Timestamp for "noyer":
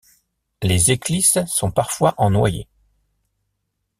2.31-2.67